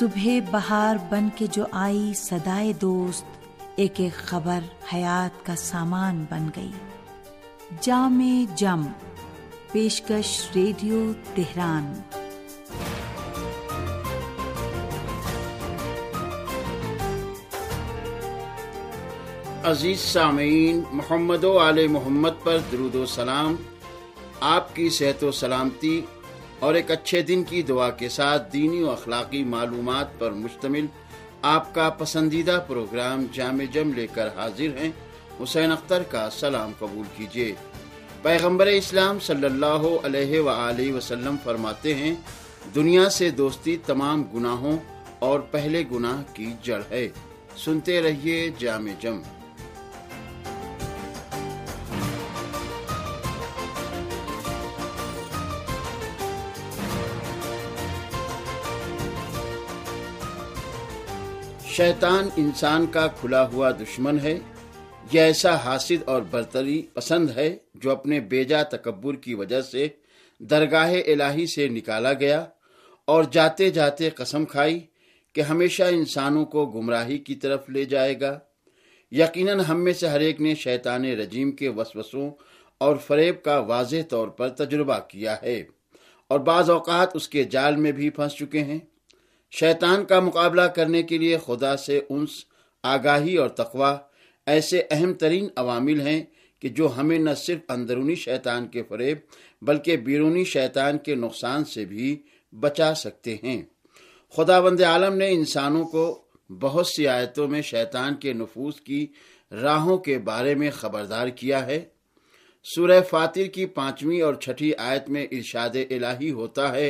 صبح 0.00 0.28
بہار 0.50 0.96
بن 1.10 1.28
کے 1.36 1.46
جو 1.46 1.64
آئی 1.72 2.12
سدائے 2.14 2.72
دوست، 2.72 3.24
ایک 3.76 3.92
ایک 3.96 4.14
خبر 4.14 4.58
حیات 4.94 5.46
کا 5.46 5.56
سامان 5.56 6.24
بن 6.30 6.48
گئی۔ 6.56 6.70
جام 7.80 8.46
جم، 8.54 8.86
پیشکش 9.72 10.48
ریڈیو 10.54 11.12
تہران۔ 11.34 11.92
عزیز 19.64 20.00
سامعین، 20.00 20.82
محمد 20.92 21.44
و 21.44 21.58
آل 21.58 21.86
محمد 21.86 22.44
پر 22.44 22.58
درود 22.72 22.94
و 22.94 23.06
سلام۔ 23.06 23.56
آپ 24.40 24.76
کی 24.76 24.90
صحت 24.90 25.24
و 25.24 25.30
سلامتی 25.30 26.00
اور 26.58 26.74
ایک 26.74 26.90
اچھے 26.90 27.22
دن 27.22 27.44
کی 27.44 27.62
دعا 27.62 27.90
کے 27.90 28.08
ساتھ 28.08 28.52
دینی 28.52 28.82
و 28.82 28.90
اخلاقی 28.90 29.44
معلومات 29.44 30.18
پر 30.18 30.30
مشتمل 30.30 30.86
آپ 31.42 31.74
کا 31.74 31.88
پسندیدہ 31.88 32.64
پروگرام 32.68 33.26
جامع 33.32 33.64
جم 33.72 33.92
لے 33.92 34.06
کر 34.06 34.28
حاضر 34.36 34.78
ہیں۔ 34.78 34.90
حسین 35.42 35.72
اختر 35.72 36.02
کا 36.02 36.28
سلام 36.30 36.72
قبول 36.78 37.06
کیجیے۔ 37.16 37.54
پیغمبر 38.22 38.66
اسلام 38.66 39.18
صلی 39.18 39.44
اللہ 39.44 39.86
علیہ 40.02 40.40
و 40.40 40.50
وسلم 40.96 41.36
فرماتے 41.44 41.94
ہیں، 41.94 42.14
دنیا 42.74 43.10
سے 43.10 43.30
دوستی 43.30 43.76
تمام 43.86 44.22
گناہوں 44.22 44.78
اور 45.18 45.40
پہلے 45.40 45.84
گناہ 45.92 46.22
کی 46.34 46.52
جڑ 46.62 46.82
ہے۔ 46.90 47.08
سنتے 47.56 48.02
رہیے 48.02 48.50
جامع 48.58 48.92
جم۔ 49.00 49.20
شیطان 61.78 62.28
انسان 62.36 62.86
کا 62.86 63.06
کھلا 63.06 63.48
ہوا 63.48 63.70
دشمن 63.70 64.18
ہے، 64.22 64.38
یہ 65.12 65.20
ایسا 65.20 65.54
حاصل 65.54 65.96
اور 66.04 66.22
برتری 66.30 66.82
پسند 66.94 67.30
ہے 67.30 67.56
جو 67.74 67.90
اپنے 67.90 68.20
بیجا 68.20 68.62
تکبر 68.62 69.14
کی 69.14 69.34
وجہ 69.34 69.60
سے 69.60 69.88
درگاہ 70.38 70.94
الہی 71.06 71.46
سے 71.46 71.68
نکالا 71.68 72.12
گیا 72.12 72.46
اور 73.04 73.24
جاتے 73.24 73.70
جاتے 73.70 74.10
قسم 74.10 74.44
کھائی 74.44 74.80
کہ 75.32 75.40
ہمیشہ 75.40 75.82
انسانوں 75.82 76.44
کو 76.44 76.66
گمراہی 76.66 77.18
کی 77.18 77.34
طرف 77.34 77.70
لے 77.70 77.84
جائے 77.84 78.20
گا۔ 78.20 78.38
یقیناً 79.10 79.60
ہم 79.60 79.84
میں 79.84 79.92
سے 79.92 80.08
ہر 80.08 80.20
ایک 80.20 80.40
نے 80.40 80.54
شیطان 80.54 81.04
رجیم 81.04 81.50
کے 81.50 81.68
وسوسوں 81.68 82.30
اور 82.78 82.96
فریب 82.96 83.42
کا 83.42 83.58
واضح 83.58 84.02
طور 84.08 84.28
پر 84.28 84.48
تجربہ 84.48 84.98
کیا 85.08 85.36
ہے 85.42 85.64
اور 86.28 86.40
بعض 86.40 86.70
اوقات 86.70 87.16
اس 87.16 87.28
کے 87.28 87.44
جال 87.44 87.76
میں 87.76 87.92
بھی 87.92 88.10
پھنس 88.10 88.32
چکے 88.32 88.64
ہیں۔ 88.64 88.78
شیطان 89.50 90.04
کا 90.04 90.20
مقابلہ 90.20 90.62
کرنے 90.62 91.02
کے 91.02 91.18
لیے 91.18 91.38
خدا 91.46 91.76
سے 91.76 92.00
انس، 92.08 92.30
آگاہی 92.82 93.36
اور 93.36 93.48
تقوا 93.48 93.96
ایسے 94.46 94.82
اہم 94.90 95.12
ترین 95.12 95.48
عوامل 95.56 96.00
ہیں 96.00 96.24
کہ 96.60 96.68
جو 96.68 96.88
ہمیں 96.96 97.18
نہ 97.18 97.34
صرف 97.36 97.58
اندرونی 97.68 98.14
شیطان 98.14 98.68
کے 98.68 98.82
فریب 98.82 99.18
بلکہ 99.62 99.96
بیرونی 99.96 100.44
شیطان 100.44 100.98
کے 100.98 101.14
نقصان 101.14 101.64
سے 101.64 101.84
بھی 101.84 102.22
بچا 102.52 102.94
سکتے 102.94 103.36
ہیں۔ 103.42 103.62
خدا 104.36 104.60
بند 104.60 104.80
عالم 104.80 105.16
نے 105.16 105.28
انسانوں 105.28 105.84
کو 105.84 106.22
بہت 106.60 106.86
سی 106.86 107.08
آیتوں 107.08 107.48
میں 107.48 107.62
شیطان 107.62 108.14
کے 108.14 108.32
نفوذ 108.32 108.80
کی 108.80 109.06
راہوں 109.52 109.98
کے 109.98 110.18
بارے 110.18 110.54
میں 110.54 110.70
خبردار 110.70 111.28
کیا 111.28 111.66
ہے۔ 111.66 111.84
سورہ 112.74 113.00
فاتر 113.10 113.46
کی 113.46 113.66
پانچویں 113.66 114.22
اور 114.22 114.34
چھٹی 114.34 114.74
آیت 114.74 115.08
میں 115.08 115.26
ارشاد 115.32 115.76
الہی 115.90 116.30
ہوتا 116.30 116.74
ہے، 116.74 116.88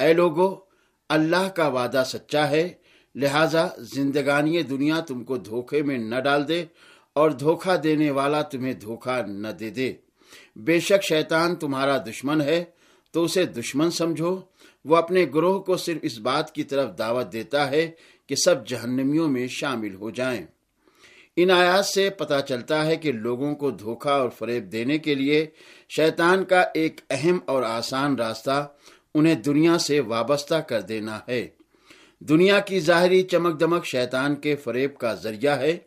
اے 0.00 0.12
لوگو 0.12 0.67
اللہ 1.08 1.48
کا 1.48 1.68
وعدہ 1.68 2.02
سچا 2.06 2.50
ہے، 2.50 2.68
لہذا 3.14 3.68
زندگانی 3.78 4.62
دنیا 4.62 5.00
تم 5.00 5.24
کو 5.24 5.36
دھوکے 5.36 5.82
میں 5.82 5.98
نہ 5.98 6.20
ڈال 6.20 6.48
دے 6.48 6.64
اور 7.12 7.30
دھوکہ 7.30 7.76
دینے 7.76 8.10
والا 8.10 8.42
تمہیں 8.42 8.72
دھوکہ 8.72 9.22
نہ 9.26 9.48
دے 9.48 9.70
دے۔ 9.70 9.92
بے 10.56 10.80
شک 10.80 11.04
شیطان 11.08 11.56
تمہارا 11.56 11.98
دشمن 11.98 12.40
ہے، 12.40 12.64
تو 13.12 13.24
اسے 13.24 13.44
دشمن 13.44 13.90
سمجھو۔ 13.90 14.40
وہ 14.84 14.96
اپنے 14.96 15.26
گروہ 15.34 15.60
کو 15.60 15.76
صرف 15.76 15.98
اس 16.02 16.18
بات 16.18 16.54
کی 16.54 16.64
طرف 16.64 16.98
دعوت 16.98 17.32
دیتا 17.32 17.70
ہے 17.70 17.90
کہ 18.26 18.34
سب 18.34 18.66
جہنمیوں 18.66 19.28
میں 19.28 19.46
شامل 19.46 19.94
ہو 19.94 20.10
جائیں۔ 20.10 20.46
ان 21.36 21.50
آیات 21.50 21.86
سے 21.86 22.10
پتا 22.10 22.40
چلتا 22.40 22.86
ہے 22.86 22.96
کہ 22.96 23.12
لوگوں 23.12 23.54
کو 23.54 23.70
دھوکہ 23.70 24.08
اور 24.08 24.28
فریب 24.28 24.72
دینے 24.72 24.98
کے 24.98 25.14
لیے 25.14 25.46
شیطان 25.88 26.44
کا 26.44 26.64
ایک 26.74 27.00
اہم 27.10 27.38
اور 27.46 27.62
آسان 27.62 28.16
راستہ 28.16 28.68
انہیں 29.14 29.34
دنیا 29.34 29.78
سے 29.78 30.00
وابستہ 30.00 30.54
کر 30.54 30.80
دینا 30.80 31.20
ہے۔ 31.28 31.48
دنیا 32.20 32.58
کی 32.58 32.80
ظاہری 32.80 33.22
چمک 33.22 33.60
دمک 33.60 33.86
شیطان 33.86 34.34
کے 34.34 34.56
فریب 34.56 34.96
کا 34.96 35.14
ذریعہ 35.14 35.58
ہے 35.58 35.78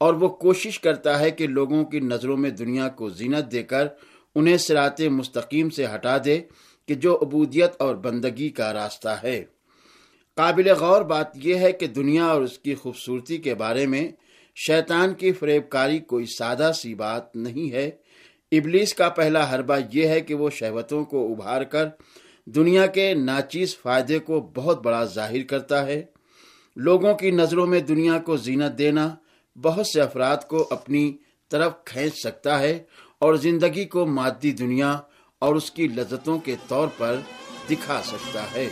اور 0.00 0.14
وہ 0.14 0.28
کوشش 0.28 0.80
کرتا 0.80 1.20
ہے 1.20 1.30
کہ 1.30 1.46
لوگوں 1.46 1.84
کی 1.84 2.00
نظروں 2.00 2.36
میں 2.36 2.50
دنیا 2.50 2.88
کو 2.88 3.10
زینت 3.10 3.52
دے 3.52 3.62
کر 3.62 3.86
انہیں 4.34 4.56
سرات 4.56 5.00
مستقیم 5.00 5.70
سے 5.70 5.86
ہٹا 5.94 6.16
دے 6.24 6.40
کہ 6.88 6.94
جو 6.94 7.18
عبودیت 7.22 7.70
اور 7.78 7.94
بندگی 7.94 8.48
کا 8.48 8.72
راستہ 8.72 9.08
ہے۔ 9.22 9.44
قابل 10.36 10.72
غور 10.74 11.02
بات 11.02 11.26
یہ 11.34 11.54
ہے 11.54 11.72
کہ 11.72 11.86
دنیا 11.86 12.24
اور 12.24 12.42
اس 12.42 12.58
کی 12.58 12.74
خوبصورتی 12.74 13.36
کے 13.36 13.54
بارے 13.54 13.86
میں 13.86 14.08
شیطان 14.56 15.14
کی 15.14 15.32
فریب 15.32 15.68
کاری 15.68 15.98
کوئی 15.98 16.26
سادہ 16.26 16.70
سی 16.74 16.94
بات 16.94 17.36
نہیں 17.36 17.72
ہے۔ 17.72 17.90
ابلیس 18.52 18.94
کا 18.94 19.08
پہلا 19.08 19.54
حربہ 19.54 19.76
یہ 19.92 20.08
ہے 20.08 20.20
کہ 20.20 20.34
وہ 20.34 20.50
شہوتوں 20.50 21.04
کو 21.04 21.32
ابھار 21.32 21.62
کر 21.62 21.88
دنیا 22.46 22.86
کے 22.86 23.14
ناچیز 23.14 23.78
فائدے 23.78 24.18
کو 24.18 24.52
بہت 24.54 24.82
بڑا 24.82 25.04
ظاہر 25.04 25.42
کرتا 25.42 25.86
ہے۔ 25.86 26.04
لوگوں 26.76 27.14
کی 27.14 27.30
نظروں 27.30 27.66
میں 27.66 27.80
دنیا 27.80 28.18
کو 28.18 28.36
زینت 28.36 28.78
دینا 28.78 29.14
بہت 29.56 29.86
سے 29.86 30.00
افراد 30.00 30.36
کو 30.48 30.68
اپنی 30.70 31.16
طرف 31.50 31.72
کھینچ 31.84 32.14
سکتا 32.14 32.58
ہے 32.58 32.82
اور 33.18 33.34
زندگی 33.34 33.84
کو 33.84 34.06
مادی 34.06 34.52
دنیا 34.52 34.98
اور 35.38 35.54
اس 35.54 35.70
کی 35.70 35.88
لذتوں 35.88 36.38
کے 36.38 36.56
طور 36.68 36.88
پر 36.96 37.20
دکھا 37.70 38.00
سکتا 38.04 38.44
ہے۔ 38.54 38.68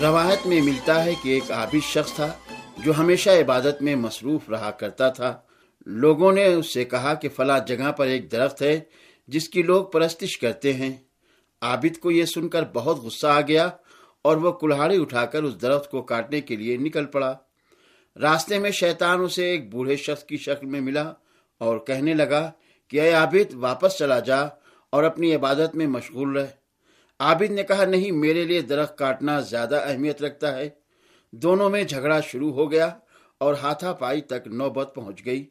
روایت 0.00 0.46
میں 0.46 0.60
ملتا 0.60 1.04
ہے 1.04 1.14
کہ 1.22 1.28
ایک 1.28 1.52
عابد 1.52 1.84
شخص 1.84 2.12
تھا 2.12 2.32
جو 2.78 2.92
ہمیشہ 2.98 3.30
عبادت 3.30 3.82
میں 3.82 3.96
مصروف 3.96 4.50
رہا 4.50 4.70
کرتا 4.70 5.08
تھا۔ 5.08 5.40
لوگوں 5.86 6.32
نے 6.32 6.46
اس 6.46 6.74
سے 6.74 6.84
کہا 6.84 7.14
کہ 7.14 7.28
فلاں 7.28 7.60
جگہ 7.66 7.92
پر 7.92 8.06
ایک 8.06 8.32
درخت 8.32 8.62
ہے 8.62 8.80
جس 9.26 9.48
کی 9.48 9.62
لوگ 9.62 9.84
پرستش 9.84 10.38
کرتے 10.38 10.72
ہیں۔ 10.72 10.92
عابد 11.62 11.98
کو 11.98 12.10
یہ 12.10 12.24
سن 12.24 12.48
کر 12.48 12.64
بہت 12.72 12.96
غصہ 12.96 13.26
آ 13.26 13.40
گیا 13.40 13.70
اور 14.22 14.36
وہ 14.36 14.52
کلہاڑی 14.52 15.00
اٹھا 15.00 15.26
کر 15.26 15.42
اس 15.42 15.62
درخت 15.62 15.90
کو 15.90 16.02
کاٹنے 16.02 16.40
کے 16.40 16.56
لیے 16.56 16.76
نکل 16.76 17.06
پڑا۔ 17.06 17.34
راستے 18.22 18.58
میں 18.58 18.70
شیطان 18.70 19.20
اسے 19.20 19.44
ایک 19.44 19.72
بوڑھے 19.72 19.96
شخص 19.96 20.24
کی 20.24 20.36
شکل 20.36 20.66
میں 20.66 20.80
ملا 20.80 21.12
اور 21.60 21.78
کہنے 21.78 22.14
لگا 22.14 22.50
کہ 22.88 23.00
اے 23.00 23.12
عابد، 23.12 23.54
واپس 23.54 23.96
چلا 23.98 24.20
جا 24.20 24.40
اور 24.90 25.02
اپنی 25.04 25.34
عبادت 25.34 25.74
میں 25.74 25.86
مشغول 25.86 26.36
رہ۔ 26.36 26.46
عابد 27.20 27.50
نے 27.50 27.62
کہا، 27.62 27.84
نہیں، 27.84 28.10
میرے 28.10 28.44
لیے 28.44 28.60
درخت 28.60 28.98
کاٹنا 28.98 29.40
زیادہ 29.40 29.84
اہمیت 29.86 30.22
رکھتا 30.22 30.58
ہے. 30.58 30.70
دونوں 31.32 31.70
میں 31.70 31.84
جھگڑا 31.84 32.20
شروع 32.20 32.52
ہو 32.52 32.70
گیا 32.70 32.90
اور 33.40 33.54
ہاتھا 33.54 33.92
پائی 33.92 34.20
تک 34.20 34.46
نوبت 34.46 34.92
پہنچ 34.94 35.26
گئی۔ 35.26 35.46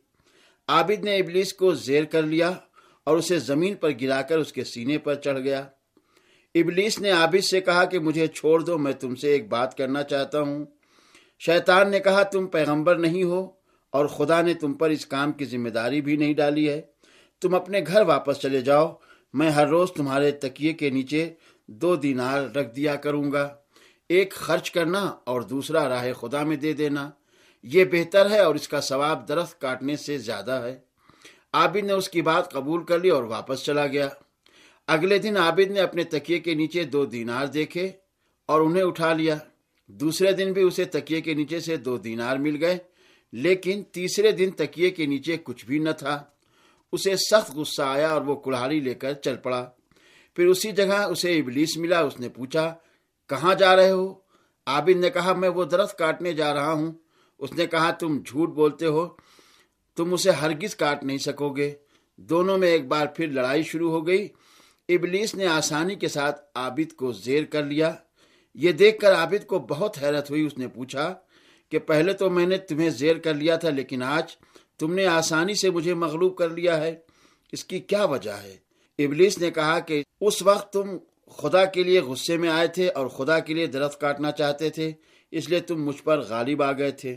عابد 0.68 1.04
نے 1.04 1.18
ابلیس 1.18 1.54
کو 1.54 1.74
زیر 1.74 2.04
کر 2.04 2.22
لیا 2.22 2.52
اور 3.04 3.18
اسے 3.18 3.40
زمین 3.40 3.76
پر 3.76 3.90
گرا 4.02 4.22
کر 4.22 4.38
اس 4.38 4.54
کے 4.54 4.64
سینے 4.64 4.98
پر 4.98 5.16
چڑھ 5.16 5.40
گیا۔ 5.40 5.68
ابلیس 6.56 7.00
نے 7.00 7.10
عابد 7.10 7.44
سے 7.44 7.62
کہا 7.62 7.86
کہ 7.86 8.00
مجھے 8.00 8.28
چھوڑ 8.28 8.60
دو، 8.60 8.78
میں 8.78 8.94
تم 8.94 9.16
سے 9.16 9.28
ایک 9.28 9.50
بات 9.50 9.78
کرنا 9.78 10.04
چاہتا 10.04 10.42
ہوں۔ 10.42 10.66
شیطان 11.40 11.92
نے 11.92 12.00
کہا، 12.00 12.24
تم 12.24 12.48
پیغمبر 12.48 12.96
نہیں 12.96 13.24
ہو 13.24 13.52
اور 13.90 14.06
خدا 14.06 14.42
نے 14.42 14.54
تم 14.54 14.74
پر 14.74 14.90
اس 14.90 15.06
کام 15.06 15.32
کی 15.32 15.46
ذمہ 15.46 15.70
داری 15.70 16.02
بھی 16.02 16.18
نہیں 16.18 16.34
ڈالی 16.34 16.70
ہے۔ 16.70 16.82
تم 17.42 17.56
اپنے 17.56 17.82
گھر 17.88 18.02
واپس 18.02 18.38
چلے 18.38 18.62
جاؤ، 18.62 18.96
میں 19.34 19.50
ہر 19.50 19.68
روز 19.68 19.92
تمہارے 19.92 20.32
تکیے 20.32 20.74
کے 20.74 20.90
نیچے 20.90 21.34
دو 21.68 21.96
دینار 21.96 22.44
رکھ 22.44 22.76
دیا 22.76 22.96
کروں 22.96 23.32
گا۔ 23.32 23.56
ایک 24.10 24.34
خرچ 24.34 24.72
کرنا 24.72 25.00
اور 25.00 25.42
دوسرا 25.42 25.90
راہ 25.90 26.14
خدا 26.14 26.44
میں 26.44 26.58
دے 26.58 26.74
دینا۔ 26.74 27.10
یہ 27.64 27.86
بہتر 27.86 28.32
ہے 28.32 28.40
اور 28.40 28.56
اس 28.56 28.68
کا 28.68 28.82
ثواب 28.82 29.28
درخت 29.28 29.62
کاٹنے 29.62 29.96
سے 29.96 30.18
زیادہ 30.18 30.52
ہے۔ 30.52 30.80
عابد 31.54 31.84
نے 31.84 31.94
اس 31.94 32.10
کی 32.10 32.22
بات 32.22 32.52
قبول 32.52 32.84
کر 32.84 33.00
لی 33.00 33.10
اور 33.10 33.24
واپس 33.24 33.64
چلا 33.64 33.88
گیا۔ 33.88 34.10
اگلے 34.88 35.18
دن 35.18 35.38
عابد 35.38 35.72
نے 35.72 35.80
اپنے 35.80 36.04
تکیے 36.04 36.40
کے 36.40 36.54
نیچے 36.54 36.84
دو 36.84 37.06
دینار 37.06 37.46
دیکھے 37.46 37.92
اور 38.46 38.62
انہیں 38.62 38.84
اٹھا 38.84 39.14
لیا۔ 39.14 39.38
دوسرے 39.88 40.32
دن 40.32 40.54
بھی 40.54 40.62
اسے 40.62 40.86
تکیے 40.86 41.22
کے 41.22 41.34
نیچے 41.34 41.60
سے 41.60 41.78
دو 41.78 41.98
دینار 41.98 42.38
مل 42.38 42.64
گئے۔ 42.64 42.78
لیکن 43.32 43.84
تیسرے 43.84 44.32
دن 44.32 44.50
تکیے 44.52 44.90
کے 44.90 45.06
نیچے 45.06 45.38
کچھ 45.44 45.66
بھی 45.66 45.80
نہ 45.80 45.90
تھا۔ 45.90 46.24
اسے 46.92 47.16
سخت 47.16 47.52
غصہ 47.52 47.82
آیا 47.82 48.10
اور 48.10 48.22
وہ 48.22 48.36
کڑھاڑی 48.36 48.80
لے 48.80 48.94
کر 48.94 49.14
چل 49.14 49.36
پڑا۔ 49.36 49.70
پھر 50.34 50.48
اسی 50.48 50.72
جگہ 50.72 51.06
اسے 51.06 51.40
ابلیس 51.40 51.78
ملا، 51.78 52.00
اس 52.00 52.20
نے 52.20 52.30
پوچھا، 52.30 52.76
کہاں 53.30 53.56
جا 53.56 53.76
رہے 53.76 53.92
ہو؟ 53.92 54.14
عابد 54.68 54.98
نے 54.98 55.10
کہا، 55.10 55.34
میں 55.34 55.50
وہ 55.50 55.64
درخت 55.64 55.98
کاٹنے 55.98 56.34
جا 56.34 56.54
رہا 56.54 56.72
ہوں۔ 56.72 56.92
اس 57.40 57.54
نے 57.54 57.68
کہا، 57.68 57.92
تم 57.92 58.22
جھوٹ 58.26 58.50
بولتے 58.50 58.86
ہو، 58.86 59.08
تم 59.96 60.14
اسے 60.14 60.32
ہرگز 60.32 60.76
کاٹ 60.76 61.04
نہیں 61.04 61.18
سکو 61.18 61.50
گے۔ 61.50 61.74
دونوں 62.18 62.58
میں 62.58 62.68
ایک 62.68 62.88
بار 62.88 63.08
پھر 63.08 63.28
لڑائی 63.28 63.64
شروع 63.64 63.92
ہو 63.92 64.08
گئی۔ 64.08 64.28
ابلیس 64.90 65.36
نے 65.36 65.46
آسانی 65.46 65.96
کے 65.96 66.08
ساتھ 66.08 66.42
عابد 66.56 66.94
کو 66.94 67.12
زیر 67.12 67.44
کر 67.44 67.64
لیا۔ 67.64 67.96
یہ 68.56 68.72
دیکھ 68.72 69.00
کر 69.00 69.14
عابد 69.14 69.48
کو 69.48 69.60
بہت 69.60 69.98
حیرت 70.02 70.30
ہوئی۔ 70.30 70.46
اس 70.46 70.58
نے 70.58 70.68
پوچھا 70.68 71.14
کہ 71.70 71.80
پہلے 71.80 72.14
تو 72.14 72.30
میں 72.30 72.46
نے 72.46 72.58
تمہیں 72.58 72.90
زیر 72.90 73.18
کر 73.18 73.34
لیا 73.34 73.56
تھا، 73.56 73.70
لیکن 73.70 74.04
آج 74.04 74.38
تم 74.80 74.94
نے 74.94 75.06
آسانی 75.06 75.54
سے 75.54 75.70
مجھے 75.70 75.94
مغلوب 75.94 76.38
کر 76.38 76.50
لیا 76.50 76.78
ہے۔ 76.78 76.96
اس 77.52 77.66
کی 77.66 77.80
کیا 77.80 78.06
وجہ 78.06 78.32
ہے؟ 78.32 78.58
ابلیس 78.98 79.38
نے 79.38 79.52
کہا 79.52 79.80
کہ 79.80 80.04
اس 80.22 80.42
وقت 80.42 80.74
تم 80.74 80.98
خدا 81.38 81.66
کے 81.66 81.84
لیے 81.84 82.02
غصے 82.02 82.38
میں 82.38 82.50
آئے 82.50 82.68
تھے 82.68 82.90
اور 82.90 83.08
خدا 83.08 83.40
کے 83.40 83.54
لیے 83.54 83.66
درخت 83.66 84.02
کاٹنا 84.02 84.32
چاہتے 84.32 84.70
تھے، 84.70 84.92
اس 85.32 85.50
لیے 85.50 85.60
تم 85.60 85.86
مجھ 85.86 86.04
پر 86.04 86.20
غالب 86.20 86.64
آ 86.64 86.72
گئے 86.72 86.92
تھے۔ 86.92 87.16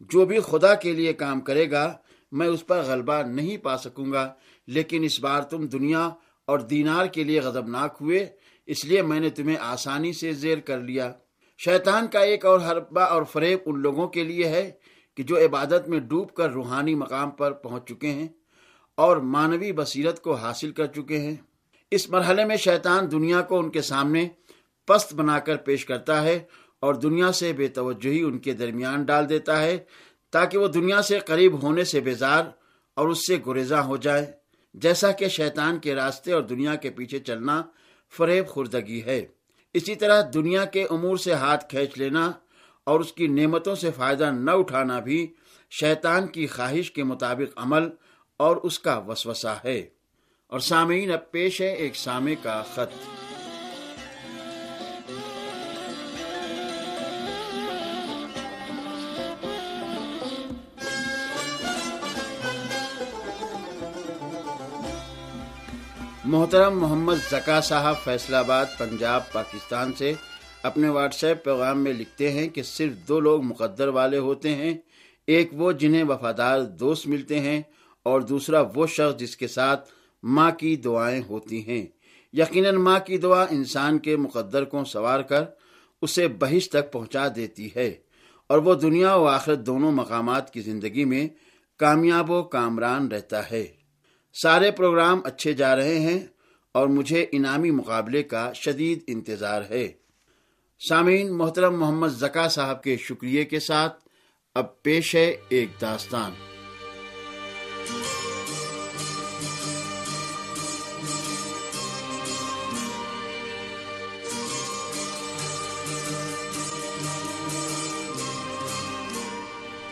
جو 0.00 0.24
بھی 0.24 0.40
خدا 0.40 0.74
کے 0.74 0.92
لیے 0.92 1.12
کام 1.12 1.40
کرے 1.40 1.70
گا، 1.70 1.96
میں 2.32 2.46
اس 2.46 2.66
پر 2.66 2.82
غلبہ 2.82 3.22
نہیں 3.22 3.56
پا 3.56 3.78
سکوں 3.78 4.12
گا۔ 4.12 4.34
لیکن 4.66 5.04
اس 5.04 5.20
بار 5.20 5.42
تم 5.42 5.66
دنیا 5.66 6.10
اور 6.46 6.58
دینار 6.58 7.06
کے 7.06 7.24
لیے 7.24 7.40
غضبناک 7.40 7.96
ہوئے، 8.00 8.26
اس 8.66 8.84
لیے 8.84 9.02
میں 9.02 9.20
نے 9.20 9.30
تمہیں 9.30 9.56
آسانی 9.60 10.12
سے 10.12 10.32
زیر 10.32 10.58
کر 10.58 10.78
لیا۔ 10.78 11.12
شیطان 11.64 12.06
کا 12.06 12.20
ایک 12.20 12.46
اور 12.46 12.60
حربہ 12.60 13.00
اور 13.00 13.22
فریب 13.22 13.58
ان 13.66 13.78
لوگوں 13.78 14.08
کے 14.08 14.24
لیے 14.24 14.48
ہے 14.48 14.70
کہ 15.16 15.22
جو 15.22 15.38
عبادت 15.38 15.88
میں 15.88 16.00
ڈوب 16.00 16.34
کر 16.34 16.50
روحانی 16.50 16.94
مقام 16.94 17.30
پر 17.30 17.52
پہنچ 17.52 17.88
چکے 17.88 18.08
ہیں۔ 18.08 18.28
اور 19.00 19.16
مانوی 19.16 19.72
بصیرت 19.72 20.22
کو 20.22 20.34
حاصل 20.34 20.70
کر 20.70 20.86
چکے 20.86 21.18
ہیں۔ 21.18 21.36
اس 21.90 22.10
مرحلے 22.10 22.44
میں 22.44 22.56
شیطان 22.56 23.10
دنیا 23.10 23.40
کو 23.42 23.58
ان 23.58 23.70
کے 23.70 23.82
سامنے 23.82 24.28
پست 24.86 25.14
بنا 25.14 25.38
کر 25.38 25.56
پیش 25.56 25.84
کرتا 25.84 26.22
ہے 26.22 26.38
اور 26.80 26.94
دنیا 26.94 27.32
سے 27.32 27.52
بے 27.52 27.68
توجہی 27.68 28.22
ان 28.22 28.38
کے 28.38 28.52
درمیان 28.52 29.02
ڈال 29.02 29.28
دیتا 29.28 29.62
ہے 29.62 29.78
تاکہ 30.30 30.58
وہ 30.58 30.68
دنیا 30.68 31.02
سے 31.02 31.18
قریب 31.18 31.62
ہونے 31.62 31.84
سے 31.84 32.00
بیزار 32.00 32.44
اور 32.96 33.08
اس 33.08 33.26
سے 33.26 33.38
گریزاں 33.46 33.82
ہو 33.82 33.96
جائے۔ 33.96 34.32
جیسا 34.74 35.12
کہ 35.12 35.28
شیطان 35.28 35.78
کے 35.78 35.94
راستے 35.94 36.32
اور 36.32 36.42
دنیا 36.42 36.74
کے 36.74 36.90
پیچھے 36.90 37.18
چلنا 37.18 37.62
فریب 38.16 38.48
خوردگی 38.48 39.02
ہے۔ 39.02 39.26
اسی 39.74 39.94
طرح 39.94 40.22
دنیا 40.34 40.64
کے 40.64 40.84
امور 40.90 41.16
سے 41.16 41.32
ہاتھ 41.32 41.70
کھینچ 41.70 41.98
لینا 41.98 42.32
اور 42.86 43.00
اس 43.00 43.12
کی 43.12 43.26
نعمتوں 43.26 43.74
سے 43.74 43.90
فائدہ 43.96 44.30
نہ 44.30 44.50
اٹھانا 44.50 45.00
بھی 45.00 45.34
شیطان 45.70 46.26
کی 46.26 46.46
خواہش 46.46 46.90
کے 46.90 47.04
مطابق 47.04 47.58
عمل 47.58 47.88
اور 48.40 48.56
اس 48.56 48.78
کا 48.78 48.98
وسوسہ 48.98 49.60
ہے۔ 49.64 49.82
اور 50.46 50.60
سامعین، 50.60 51.12
اب 51.12 51.30
پیش 51.30 51.60
ہے 51.60 51.72
ایک 51.74 51.96
سامع 51.96 52.32
کا 52.42 52.62
خط۔ 52.74 52.94
محترم 66.24 66.80
محمد 66.80 67.14
زکا 67.30 67.60
صاحب 67.60 67.94
فیصلہ 68.04 68.36
آباد، 68.36 68.66
پنجاب، 68.78 69.32
پاکستان 69.32 69.92
سے 69.92 70.12
اپنے 70.62 70.88
واٹس 70.88 71.24
ایپ 71.24 71.44
پیغام 71.44 71.84
میں 71.84 71.92
لکھتے 71.92 72.32
ہیں 72.32 72.48
کہ 72.48 72.62
صرف 72.62 73.08
دو 73.08 73.20
لوگ 73.20 73.42
مقدر 73.42 73.88
والے 73.88 74.18
ہوتے 74.18 74.54
ہیں۔ 74.54 74.74
ایک 75.26 75.50
وہ 75.52 75.72
جنہیں 75.72 76.04
وفادار 76.04 76.60
دوست 76.60 77.06
ملتے 77.06 77.40
ہیں 77.40 77.62
اور 78.02 78.20
دوسرا 78.20 78.62
وہ 78.74 78.86
شخص 78.86 79.20
جس 79.20 79.36
کے 79.36 79.48
ساتھ 79.48 79.90
ماں 80.22 80.50
کی 80.50 80.76
دعائیں 80.76 81.22
ہوتی 81.28 81.68
ہیں۔ 81.68 81.86
یقیناً 82.32 82.74
ماں 82.74 83.00
کی 83.00 83.18
دعا 83.18 83.42
انسان 83.42 83.98
کے 83.98 84.16
مقدر 84.16 84.64
کو 84.64 84.84
سوار 84.84 85.20
کر 85.20 85.44
اسے 86.02 86.28
بہش 86.28 86.70
تک 86.70 86.92
پہنچا 86.92 87.28
دیتی 87.36 87.68
ہے 87.76 87.94
اور 88.46 88.58
وہ 88.58 88.74
دنیا 88.74 89.14
و 89.14 89.26
آخرت 89.26 89.58
دونوں 89.58 89.92
مقامات 89.92 90.52
کی 90.52 90.60
زندگی 90.60 91.04
میں 91.04 91.28
کامیاب 91.78 92.30
و 92.30 92.42
کامران 92.42 93.08
رہتا 93.08 93.50
ہے۔ 93.50 93.66
سارے 94.42 94.70
پروگرام 94.70 95.20
اچھے 95.24 95.52
جا 95.52 95.76
رہے 95.76 95.98
ہیں 95.98 96.18
اور 96.74 96.86
مجھے 96.86 97.26
انعامی 97.32 97.70
مقابلے 97.70 98.22
کا 98.22 98.52
شدید 98.52 98.98
انتظار 99.06 99.62
ہے۔ 99.70 99.92
سامعین، 100.88 101.32
محترم 101.32 101.80
محمد 101.80 102.08
زکا 102.08 102.48
صاحب 102.48 102.82
کے 102.82 102.96
شکریہ 102.96 103.44
کے 103.44 103.60
ساتھ 103.60 104.08
اب 104.54 104.82
پیش 104.82 105.14
ہے 105.14 105.36
ایک 105.48 105.68
داستان۔ 105.80 106.49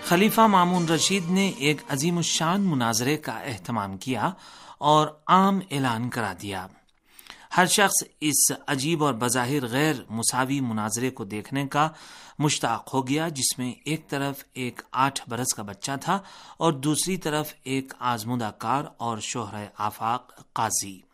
خلیفہ 0.09 0.41
مامون 0.41 0.89
رشید 0.89 1.31
نے 1.31 1.49
ایک 1.49 1.81
عظیم 1.89 2.17
الشان 2.17 2.61
مناظرے 2.61 3.17
کا 3.17 3.33
اہتمام 3.33 3.97
کیا 3.97 4.31
اور 4.79 5.09
عام 5.27 5.61
اعلان 5.71 6.11
کرا 6.11 6.33
دیا۔ 6.43 6.67
ہر 7.57 7.67
شخص 7.67 8.09
اس 8.21 8.53
عجیب 8.67 9.05
اور 9.05 9.15
بظاہر 9.15 9.67
غیر 9.67 9.95
مساوی 10.11 10.61
مناظرے 10.61 11.11
کو 11.11 11.25
دیکھنے 11.25 11.67
کا 11.67 11.89
مشتاق 12.39 12.95
ہو 12.95 13.09
گیا، 13.09 13.29
جس 13.29 13.59
میں 13.59 13.73
ایک 13.85 14.09
طرف 14.09 14.45
ایک 14.53 14.83
آٹھ 14.93 15.21
برس 15.29 15.55
کا 15.55 15.63
بچہ 15.63 15.93
تھا 16.01 16.19
اور 16.57 16.73
دوسری 16.73 17.17
طرف 17.17 17.55
ایک 17.63 17.93
آزمودہ 17.99 18.51
کار 18.59 18.85
اور 18.97 19.19
شوہر 19.19 19.65
آفاق 19.79 20.53
قاضی۔ 20.53 21.08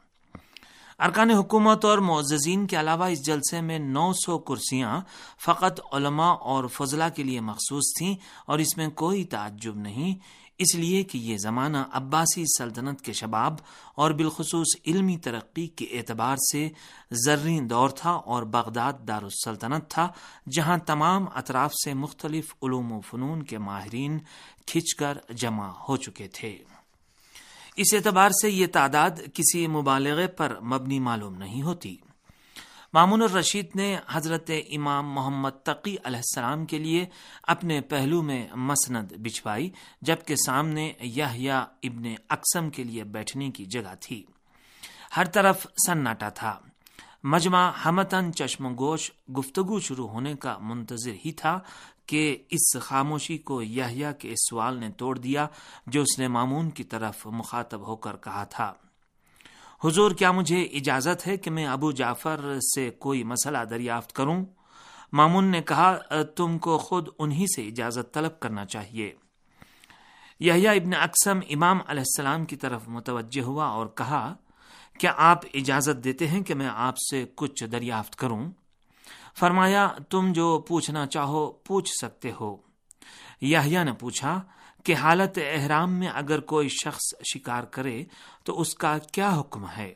ارکان 0.99 1.31
حکومت 1.31 1.85
اور 1.85 1.99
معززین 1.99 2.67
کے 2.67 2.81
علاوہ 2.81 3.05
اس 3.05 3.27
جلسے 3.27 3.61
میں 3.61 3.79
نو 3.79 4.13
سو 4.13 4.39
کرسیاں 4.39 5.01
فقط 5.45 5.81
علماء 5.93 6.33
اور 6.33 6.65
فضلہ 6.65 7.05
کے 7.17 7.23
لیے 7.23 7.41
مخصوص 7.41 7.83
تھیں 7.99 8.15
اور 8.47 8.59
اس 8.59 8.77
میں 8.77 8.89
کوئی 8.89 9.25
تعجب 9.25 9.77
نہیں۔ 9.77 10.15
اس 10.59 10.75
لیے 10.75 11.03
کہ 11.03 11.19
یہ 11.19 11.37
زمانہ 11.37 11.77
عباسی 11.93 12.45
سلطنت 12.59 13.01
کے 13.01 13.13
شباب 13.13 13.55
اور 13.95 14.11
بالخصوص 14.11 14.77
علمی 14.87 15.17
ترقی 15.17 15.67
کے 15.67 15.85
اعتبار 15.85 16.37
سے 16.37 16.69
زرین 17.11 17.71
دور 17.71 17.89
تھا 17.89 18.11
اور 18.11 18.43
بغداد 18.43 18.93
دارالسلطنت 19.09 19.91
تھا، 19.91 20.09
جہاں 20.53 20.79
تمام 20.79 21.25
اطراف 21.35 21.73
سے 21.85 21.95
مختلف 21.95 22.55
علوم 22.63 22.93
و 22.93 23.01
فنون 23.01 23.43
کے 23.43 23.59
ماہرین 23.59 24.19
کھچ 24.67 24.95
کر 24.95 25.19
جمع 25.31 25.71
ہو 25.89 25.97
چکے 25.97 26.29
تھے۔ 26.29 26.59
اس 27.77 27.95
اعتبار 27.95 28.31
سے 28.31 28.51
یہ 28.51 28.67
تعداد 28.67 29.11
کسی 29.35 29.67
مبالغے 29.67 30.27
پر 30.27 30.61
مبنی 30.61 31.01
معلوم 31.01 31.35
نہیں 31.35 31.63
ہوتی۔ 31.63 31.97
مامون 32.93 33.23
الرشید 33.23 33.67
نے 33.75 33.97
حضرت 34.13 34.51
امام 34.71 35.11
محمد 35.11 35.51
تقی 35.65 35.97
علیہ 36.05 36.17
السلام 36.17 36.67
کے 36.67 36.79
لیے 36.79 37.07
اپنے 37.43 37.81
پہلو 37.81 38.23
میں 38.23 38.49
مسند 38.55 39.13
بچھوائی 39.13 39.71
جبکہ 40.03 40.37
سامنے 40.37 40.93
یا 41.01 41.65
ابن 41.83 42.15
اقسم 42.31 42.71
کے 42.71 42.85
لیے 42.85 43.05
بیٹھنے 43.05 43.51
کی 43.51 43.65
جگہ 43.65 43.95
تھی۔ 44.01 44.25
ہر 45.17 45.25
طرف 45.25 45.67
سناٹا 45.87 46.29
تھا۔ 46.29 46.59
مجمع 47.25 47.71
ہمتن 47.71 48.33
چشم 48.33 48.77
گوش 48.79 49.11
گفتگو 49.39 49.81
شروع 49.81 50.09
ہونے 50.09 50.35
کا 50.35 50.59
منتظر 50.59 51.13
ہی 51.25 51.33
تھا 51.33 51.59
کہ 52.07 52.37
اس 52.51 52.77
خاموشی 52.81 53.39
کو 53.39 53.63
یحییٰ 53.63 54.11
کے 54.19 54.29
اس 54.29 54.49
سوال 54.51 54.79
نے 54.79 54.91
توڑ 54.91 55.19
دیا 55.19 55.47
جو 55.87 56.03
اس 56.03 56.19
نے 56.19 56.29
مامون 56.29 56.71
کی 56.71 56.85
طرف 56.85 57.27
مخاطب 57.27 57.87
ہو 57.87 57.97
کر 57.97 58.17
کہا 58.17 58.45
تھا۔ 58.45 58.73
حضور، 59.85 60.11
کیا 60.11 60.33
مجھے 60.33 60.63
اجازت 60.63 61.27
ہے 61.27 61.37
کہ 61.37 61.51
میں 61.51 61.67
ابو 61.67 61.93
جعفر 61.93 62.59
سے 62.75 62.91
کوئی 62.91 63.25
مسئلہ 63.25 63.59
دریافت 63.71 64.13
کروں؟ 64.13 64.45
مامون 65.13 65.45
نے 65.45 65.63
کہا، 65.63 65.99
تم 66.37 66.59
کو 66.59 66.79
خود 66.79 67.09
انہی 67.19 67.45
سے 67.57 67.69
اجازت 67.69 68.15
طلب 68.15 68.41
کرنا 68.41 68.67
چاہیے۔ 68.67 69.13
یحییٰ 70.41 70.77
ابن 70.77 70.95
اقسم 70.95 71.41
امام 71.51 71.79
علیہ 71.87 72.01
السلام 72.01 72.45
کی 72.45 72.57
طرف 72.57 72.89
متوجہ 72.89 73.41
ہوا 73.41 73.67
اور 73.67 73.87
کہا 73.87 74.35
کیا 74.99 75.15
آپ 75.17 75.39
اجازت 75.55 76.05
دیتے 76.05 76.29
ہیں 76.29 76.43
کہ 76.43 76.55
میں 76.55 76.69
آپ 76.75 76.95
سے 77.11 77.27
کچھ 77.35 77.65
دریافت 77.65 78.17
کروں؟ 78.17 78.51
فرمایا، 79.37 79.89
تم 80.11 80.33
جو 80.33 80.65
پوچھنا 80.69 81.07
چاہو 81.07 81.53
پوچھ 81.53 81.91
سکتے 82.01 82.33
ہو۔ 82.41 82.57
یحییٰ 83.41 83.85
نے 83.85 83.93
پوچھا، 83.93 84.43
کہ 84.85 84.95
حالت 84.95 85.39
احرام 85.43 85.93
میں 85.93 86.09
اگر 86.15 86.41
کوئی 86.41 86.69
شخص 86.69 87.15
شکار 87.35 87.63
کرے، 87.63 88.05
تو 88.45 88.61
اس 88.61 88.75
کا 88.75 88.99
کیا 88.99 89.39
حکم 89.41 89.65
ہے؟ 89.77 89.95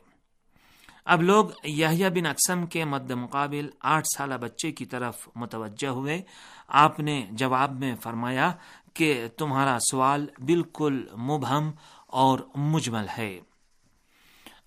اب 1.05 1.21
لوگ 1.21 1.45
یحییٰ 1.63 2.09
بن 2.09 2.25
اقسم 2.25 2.65
کے 2.65 2.85
مد 2.85 3.11
مقابل 3.11 3.69
آٹھ 3.79 4.07
سالہ 4.17 4.35
بچے 4.35 4.71
کی 4.71 4.85
طرف 4.85 5.29
متوجہ 5.35 5.87
ہوئے۔ 5.87 6.21
آپ 6.67 6.99
نے 6.99 7.27
جواب 7.31 7.79
میں 7.79 7.95
فرمایا 7.95 8.51
کہ 8.93 9.27
تمہارا 9.37 9.77
سوال 9.91 10.25
بالکل 10.45 11.05
مبہم 11.17 11.71
اور 12.07 12.39
مجمل 12.55 13.05
ہے۔ 13.17 13.39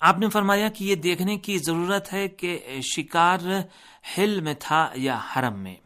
آپ 0.04 0.18
نے 0.18 0.28
فرمایا 0.28 0.68
کہ 0.68 0.84
یہ 0.84 0.94
دیکھنے 0.94 1.36
کی 1.36 1.58
ضرورت 1.58 2.12
ہے 2.12 2.28
کہ 2.28 2.80
شکار 2.96 3.38
ہل 4.18 4.40
میں 4.40 4.54
تھا 4.58 4.90
یا 4.94 5.18
حرم 5.18 5.58
میں۔ 5.58 5.76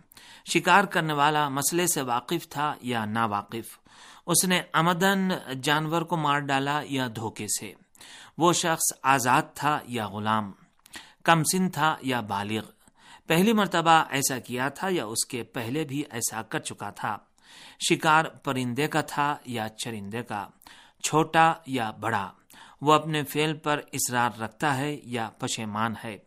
شکار 0.53 0.85
کرنے 0.85 1.13
والا 1.13 1.49
مسئلے 1.49 1.87
سے 1.87 2.03
واقف 2.03 2.49
تھا 2.49 2.75
یا 2.81 3.05
نا 3.05 3.25
واقف 3.25 3.79
اس 4.27 4.45
نے 4.45 4.63
امدن 4.73 5.29
جانور 5.63 6.03
کو 6.03 6.17
مار 6.17 6.39
ڈالا 6.39 6.81
یا 6.85 7.09
دھوکے 7.17 7.47
سے۔ 7.61 7.73
وہ 8.39 8.53
شخص 8.53 8.99
آزاد 9.03 9.43
تھا 9.55 9.79
یا 9.85 10.09
غلام۔ 10.09 10.53
کمسن 11.25 11.71
تھا 11.71 11.97
یا 12.01 12.21
بالغ۔ 12.21 12.63
پہلی 13.27 13.53
مرتبہ 13.53 14.05
ایسا 14.11 14.39
کیا 14.39 14.69
تھا 14.69 14.89
یا 14.91 15.05
اس 15.05 15.27
کے 15.27 15.43
پہلے 15.43 15.85
بھی 15.85 16.03
ایسا 16.11 16.43
کر 16.43 16.59
چکا 16.59 16.91
تھا۔ 16.91 17.19
شکار 17.91 18.25
پرندے 18.25 18.89
کا 18.89 19.01
تھا 19.01 19.37
یا 19.45 19.69
چرندے 19.69 20.23
کا، 20.23 20.49
چھوٹا 21.03 21.53
یا 21.67 21.91
بڑا۔ 21.91 22.33
وہ 22.81 22.93
اپنے 22.93 23.25
فیل 23.25 23.55
پر 23.55 23.81
اصرار 23.93 24.41
رکھتا 24.41 24.77
ہے 24.77 25.01
یا 25.05 25.31
پشیمان 25.39 25.95
ہے۔ 26.05 26.19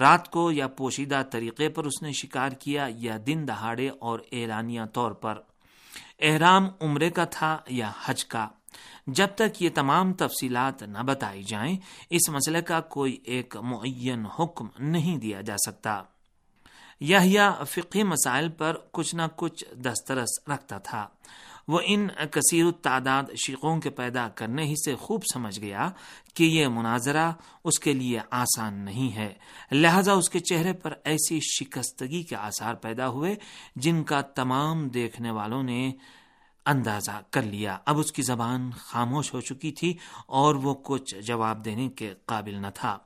رات 0.00 0.30
کو 0.30 0.52
یا 0.52 0.68
پوشیدہ 0.68 1.22
طریقے 1.30 1.68
پر 1.68 1.84
اس 1.84 2.02
نے 2.02 2.12
شکار 2.12 2.50
کیا 2.50 2.88
یا 2.88 3.18
دن 3.26 3.44
دہاڑے 3.48 3.88
اور 3.88 4.20
اعلانیہ 4.32 4.82
طور 4.92 5.12
پر۔ 5.12 5.40
احرام 6.18 6.68
عمرے 6.80 7.10
کا 7.10 7.24
تھا 7.24 7.58
یا 7.68 7.92
حج 8.04 8.24
کا؟ 8.24 8.48
جب 9.06 9.26
تک 9.34 9.62
یہ 9.62 9.68
تمام 9.74 10.12
تفصیلات 10.12 10.82
نہ 10.82 10.98
بتائی 10.98 11.42
جائیں، 11.42 11.76
اس 12.10 12.28
مسئلے 12.28 12.62
کا 12.62 12.80
کوئی 12.80 13.18
ایک 13.24 13.56
معین 13.56 14.26
حکم 14.26 14.66
نہیں 14.78 15.16
دیا 15.16 15.40
جا 15.40 15.56
سکتا۔ 15.66 16.02
یہ 17.00 17.48
فقی 17.68 18.02
مسائل 18.02 18.48
پر 18.48 18.76
کچھ 18.92 19.14
نہ 19.14 19.22
کچھ 19.36 19.64
دسترس 19.74 20.48
رکھتا 20.48 20.78
تھا۔ 20.78 21.08
وہ 21.68 21.80
ان 21.84 22.08
کثیر 22.30 22.70
تعداد 22.70 23.22
شیقوں 23.46 23.80
کے 23.80 23.90
پیدا 23.90 24.28
کرنے 24.28 24.62
ہی 24.62 24.74
سے 24.84 24.94
خوب 24.94 25.22
سمجھ 25.34 25.60
گیا 25.60 25.90
کہ 26.34 26.44
یہ 26.44 26.68
مناظرہ 26.68 27.32
اس 27.64 27.78
کے 27.78 27.92
لیے 27.92 28.18
آسان 28.30 28.74
نہیں 28.74 29.16
ہے۔ 29.16 29.34
لہذا 29.72 30.12
اس 30.12 30.30
کے 30.30 30.38
چہرے 30.38 30.72
پر 30.72 30.94
ایسی 31.04 31.40
شکستگی 31.40 32.22
کے 32.22 32.36
آثار 32.36 32.74
پیدا 32.74 33.08
ہوئے 33.08 33.34
جن 33.76 34.04
کا 34.04 34.20
تمام 34.20 34.88
دیکھنے 34.88 35.30
والوں 35.30 35.62
نے 35.62 35.92
اندازہ 36.66 37.20
کر 37.30 37.42
لیا۔ 37.42 37.78
اب 37.84 37.98
اس 37.98 38.12
کی 38.12 38.22
زبان 38.22 38.70
خاموش 38.70 39.34
ہو 39.34 39.40
چکی 39.40 39.72
تھی 39.72 39.96
اور 40.26 40.54
وہ 40.54 40.74
کچھ 40.74 41.14
جواب 41.14 41.64
دینے 41.64 41.88
کے 41.88 42.14
قابل 42.26 42.54
نہ 42.54 42.66
تھا۔ 42.74 42.98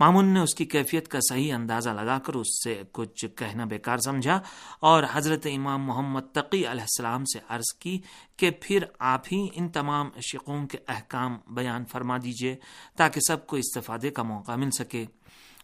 مامون 0.00 0.24
نے 0.24 0.40
اس 0.40 0.54
کی 0.54 0.64
کیفیت 0.64 1.08
کا 1.08 1.18
صحیح 1.28 1.54
اندازہ 1.54 1.90
لگا 1.90 2.18
کر 2.18 2.34
اس 2.34 2.64
سے 2.64 2.82
کچھ 2.92 3.24
کہنا 3.36 3.64
بیکار 3.64 3.98
سمجھا 3.98 4.40
اور 4.80 5.04
حضرت 5.12 5.46
امام 5.56 5.82
محمد 5.82 6.20
تقی 6.32 6.58
علیہ 6.58 6.80
السلام 6.80 7.24
سے 7.24 7.38
عرض 7.48 7.74
کی 7.78 8.00
کہ 8.36 8.50
پھر 8.60 8.84
آپ 8.98 9.22
ہی 9.32 9.46
ان 9.52 9.68
تمام 9.68 10.10
شقوں 10.20 10.66
کے 10.66 10.78
احکام 10.88 11.36
بیان 11.48 11.84
فرما 11.84 12.16
دیجیے 12.16 12.56
تاکہ 12.96 13.20
سب 13.28 13.46
کو 13.46 13.56
استفادے 13.56 14.10
کا 14.10 14.22
موقع 14.22 14.52
مل 14.52 14.70
سکے۔ 14.70 15.04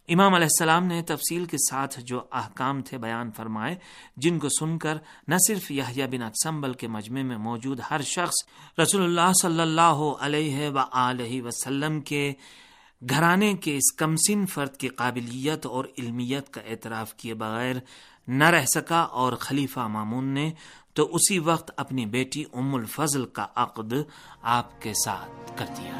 امام 0.07 0.33
علیہ 0.33 0.45
السلام 0.45 0.85
نے 0.85 1.01
تفصیل 1.01 1.45
کے 1.45 1.57
ساتھ 1.57 1.99
جو 1.99 2.21
احکام 2.31 2.81
تھے 2.81 2.97
بیان 2.97 3.31
فرمائے، 3.31 3.75
جن 4.17 4.39
کو 4.39 4.49
سن 4.49 4.77
کر 4.77 4.97
نہ 5.27 5.35
صرف 5.47 5.71
یحییٰ 5.71 6.07
بن 6.07 6.23
اقسم 6.23 6.61
بلکہ 6.61 6.87
مجمع 6.87 7.21
میں 7.21 7.37
موجود 7.37 7.79
ہر 7.91 8.01
شخص 8.01 8.33
رسول 8.79 9.03
اللہ 9.03 9.33
صلی 9.41 9.61
اللہ 9.61 10.03
علیہ 10.19 10.69
و 10.69 11.45
وسلم 11.45 12.01
کے 12.01 12.33
گھرانے 13.09 13.53
کے 13.53 13.77
اس 13.77 13.95
کمسن 13.95 14.45
فرد 14.45 14.77
کی 14.77 14.87
قابلیت 14.87 15.65
اور 15.65 15.85
علمیت 15.97 16.49
کا 16.49 16.61
اعتراف 16.61 17.13
کیے 17.13 17.33
بغیر 17.33 17.75
نہ 18.27 18.43
رہ 18.43 18.65
سکا 18.65 19.01
اور 19.01 19.33
خلیفہ 19.33 19.79
مامون 19.79 20.25
نے 20.25 20.51
تو 20.93 21.09
اسی 21.11 21.39
وقت 21.39 21.71
اپنی 21.77 22.05
بیٹی 22.05 22.43
ام 22.53 22.75
الفضل 22.75 23.25
کا 23.25 23.47
عقد 23.55 23.93
آپ 24.41 24.81
کے 24.81 24.93
ساتھ 25.05 25.57
کر 25.57 25.65
دیا۔ 25.77 25.99